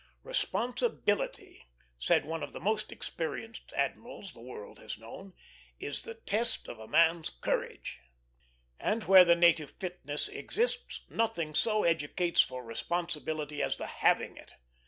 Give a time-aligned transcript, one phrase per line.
[0.23, 1.67] "Responsibility,"
[1.99, 5.33] said one of the most experienced admirals the world has known,
[5.79, 7.99] "is the test of a man's courage";
[8.79, 14.53] and where the native fitness exists nothing so educates for responsibility as the having it.